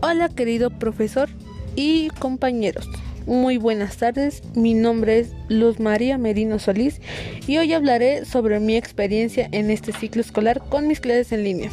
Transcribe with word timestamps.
Hola 0.00 0.28
querido 0.28 0.70
profesor 0.70 1.28
y 1.74 2.10
compañeros. 2.20 2.88
Muy 3.26 3.56
buenas 3.56 3.96
tardes, 3.96 4.44
mi 4.54 4.72
nombre 4.72 5.18
es 5.18 5.32
Luz 5.48 5.80
María 5.80 6.18
Merino 6.18 6.60
Solís 6.60 7.00
y 7.48 7.56
hoy 7.58 7.72
hablaré 7.72 8.24
sobre 8.24 8.60
mi 8.60 8.76
experiencia 8.76 9.48
en 9.50 9.72
este 9.72 9.92
ciclo 9.92 10.20
escolar 10.20 10.62
con 10.68 10.86
mis 10.86 11.00
clases 11.00 11.32
en 11.32 11.42
línea. 11.42 11.70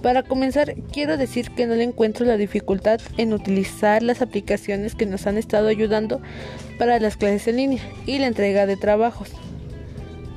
Para 0.00 0.22
comenzar, 0.22 0.76
quiero 0.94 1.18
decir 1.18 1.50
que 1.50 1.66
no 1.66 1.74
le 1.74 1.84
encuentro 1.84 2.24
la 2.24 2.38
dificultad 2.38 3.02
en 3.18 3.34
utilizar 3.34 4.02
las 4.02 4.22
aplicaciones 4.22 4.94
que 4.94 5.04
nos 5.04 5.26
han 5.26 5.36
estado 5.36 5.68
ayudando 5.68 6.22
para 6.78 6.98
las 7.00 7.18
clases 7.18 7.48
en 7.48 7.56
línea 7.56 7.82
y 8.06 8.18
la 8.18 8.28
entrega 8.28 8.64
de 8.64 8.78
trabajos. 8.78 9.30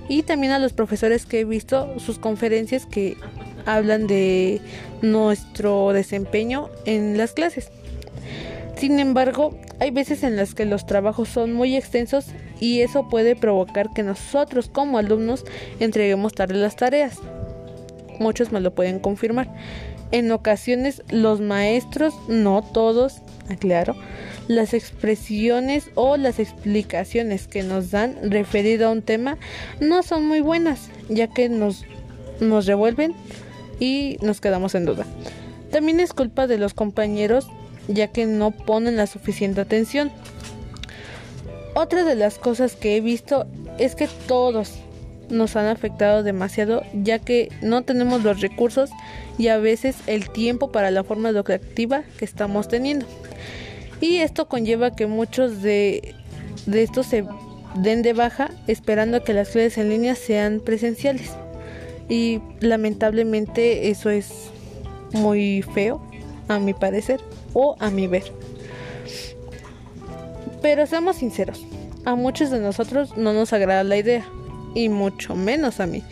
Y 0.09 0.23
también 0.23 0.52
a 0.52 0.59
los 0.59 0.73
profesores 0.73 1.25
que 1.25 1.39
he 1.39 1.45
visto 1.45 1.97
sus 1.97 2.20
conferencias 2.20 2.86
que 2.86 3.16
hablan 3.66 4.08
de 4.08 4.62
nuestro 5.02 5.94
desempeño 5.94 6.70
en 6.86 7.17
las 7.17 7.34
clases. 7.34 7.70
Sin 8.80 9.00
embargo, 9.00 9.58
hay 9.80 9.91
veces 9.91 10.23
en 10.23 10.38
las 10.38 10.55
que 10.55 10.66
los 10.66 10.86
trabajos 10.86 11.27
son 11.27 11.54
muy 11.54 11.76
extensos 11.76 12.27
y 12.62 12.81
eso 12.81 13.09
puede 13.09 13.36
provocar 13.36 13.91
que 13.94 14.03
nosotros 14.03 14.70
como 14.70 14.98
alumnos 14.98 15.44
entreguemos 15.81 16.34
tarde 16.34 16.55
las 16.55 16.77
tareas. 16.77 17.20
Muchos 18.20 18.52
me 18.52 18.62
lo 18.62 18.73
pueden 18.73 19.00
confirmar. 19.00 19.53
En 20.12 20.31
ocasiones 20.31 21.03
los 21.09 21.41
maestros, 21.41 22.14
no 22.28 22.62
todos, 22.62 23.22
aclaro, 23.50 23.95
las 24.48 24.73
expresiones 24.73 25.91
o 25.95 26.17
las 26.17 26.39
explicaciones 26.39 27.48
que 27.48 27.64
nos 27.64 27.91
dan 27.91 28.31
referido 28.31 28.88
a 28.88 28.91
un 28.91 29.02
tema 29.02 29.38
no 29.80 30.03
son 30.03 30.26
muy 30.26 30.39
buenas, 30.39 30.89
ya 31.09 31.28
que 31.28 31.50
nos, 31.50 31.86
nos 32.39 32.66
revuelven 32.66 33.14
y 33.79 34.17
nos 34.21 34.41
quedamos 34.41 34.75
en 34.75 34.85
duda. 34.85 35.05
También 35.72 35.99
es 35.99 36.13
culpa 36.13 36.47
de 36.47 36.58
los 36.58 36.73
compañeros 36.73 37.47
ya 37.88 38.08
que 38.08 38.25
no 38.25 38.52
ponen 38.52 38.97
la 38.97 39.08
suficiente 39.08 39.61
atención. 39.61 40.11
Otra 41.75 42.03
de 42.03 42.16
las 42.16 42.38
cosas 42.38 42.75
que 42.75 42.97
he 42.97 43.02
visto 43.02 43.47
es 43.77 43.95
que 43.95 44.08
todos 44.27 44.75
nos 45.30 45.55
han 45.55 45.67
afectado 45.67 46.23
demasiado 46.23 46.83
ya 46.94 47.19
que 47.19 47.49
no 47.61 47.83
tenemos 47.83 48.23
los 48.23 48.41
recursos 48.41 48.89
y 49.38 49.47
a 49.47 49.58
veces 49.58 49.95
el 50.08 50.30
tiempo 50.30 50.71
para 50.71 50.91
la 50.91 51.03
forma 51.03 51.30
educativa 51.30 52.03
que 52.17 52.25
estamos 52.25 52.67
teniendo. 52.67 53.05
Y 54.02 54.17
esto 54.17 54.47
conlleva 54.47 54.95
que 54.95 55.08
muchos 55.08 55.61
de, 55.61 56.16
de 56.66 56.83
estos 56.83 57.08
se 57.08 57.25
den 57.75 58.02
de 58.02 58.14
baja 58.14 58.49
esperando 58.67 59.23
que 59.23 59.33
las 59.33 59.49
clases 59.49 59.77
en 59.77 59.89
línea 59.89 60.16
sean 60.16 60.59
presenciales 60.59 61.31
y 62.09 62.41
lamentablemente 62.59 63.89
eso 63.89 64.09
es 64.09 64.49
muy 65.13 65.61
feo 65.61 66.02
a 66.47 66.59
mi 66.59 66.73
parecer 66.73 67.21
o 67.53 67.75
a 67.79 67.91
mi 67.91 68.07
ver. 68.07 68.23
Pero 70.61 70.85
seamos 70.87 71.17
sinceros, 71.17 71.63
a 72.03 72.15
muchos 72.15 72.49
de 72.49 72.59
nosotros 72.59 73.15
no 73.15 73.31
nos 73.31 73.53
agrada 73.53 73.83
la 73.83 73.97
idea 73.97 74.27
y 74.73 74.89
mucho 74.89 75.35
menos 75.35 75.80
a 75.80 75.85
mí. 75.85 76.03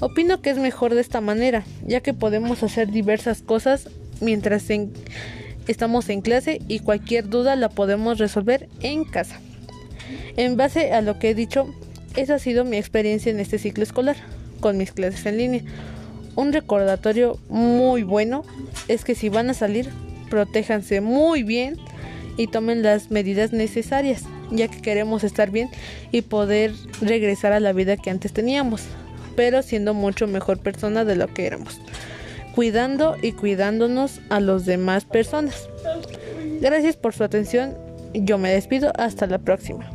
Opino 0.00 0.40
que 0.40 0.50
es 0.50 0.58
mejor 0.58 0.94
de 0.94 1.00
esta 1.00 1.20
manera, 1.20 1.64
ya 1.86 2.00
que 2.00 2.14
podemos 2.14 2.62
hacer 2.62 2.90
diversas 2.90 3.42
cosas 3.42 3.88
mientras 4.20 4.66
estamos 5.68 6.08
en 6.08 6.22
clase 6.22 6.60
y 6.68 6.78
cualquier 6.78 7.28
duda 7.28 7.54
la 7.56 7.68
podemos 7.68 8.18
resolver 8.18 8.68
en 8.80 9.04
casa. 9.04 9.38
En 10.36 10.56
base 10.56 10.92
a 10.92 11.02
lo 11.02 11.18
que 11.18 11.30
he 11.30 11.34
dicho, 11.34 11.72
esa 12.16 12.36
ha 12.36 12.38
sido 12.38 12.64
mi 12.64 12.76
experiencia 12.76 13.30
en 13.30 13.40
este 13.40 13.58
ciclo 13.58 13.82
escolar 13.82 14.16
con 14.62 14.78
mis 14.78 14.92
clases 14.92 15.26
en 15.26 15.36
línea. 15.36 15.62
Un 16.34 16.54
recordatorio 16.54 17.38
muy 17.50 18.04
bueno 18.04 18.44
es 18.88 19.04
que 19.04 19.14
si 19.14 19.28
van 19.28 19.50
a 19.50 19.54
salir, 19.54 19.90
protéjanse 20.30 21.02
muy 21.02 21.42
bien 21.42 21.76
y 22.38 22.46
tomen 22.46 22.82
las 22.82 23.10
medidas 23.10 23.52
necesarias, 23.52 24.22
ya 24.50 24.68
que 24.68 24.80
queremos 24.80 25.24
estar 25.24 25.50
bien 25.50 25.68
y 26.10 26.22
poder 26.22 26.72
regresar 27.02 27.52
a 27.52 27.60
la 27.60 27.74
vida 27.74 27.98
que 27.98 28.08
antes 28.08 28.32
teníamos, 28.32 28.84
pero 29.36 29.60
siendo 29.62 29.92
mucho 29.92 30.26
mejor 30.26 30.58
persona 30.58 31.04
de 31.04 31.16
lo 31.16 31.28
que 31.28 31.46
éramos, 31.46 31.78
cuidando 32.54 33.16
y 33.20 33.32
cuidándonos 33.32 34.22
a 34.30 34.40
los 34.40 34.64
demás 34.64 35.04
personas. 35.04 35.68
Gracias 36.62 36.96
por 36.96 37.12
su 37.12 37.24
atención, 37.24 37.76
yo 38.14 38.38
me 38.38 38.50
despido, 38.50 38.92
hasta 38.96 39.26
la 39.26 39.38
próxima. 39.38 39.90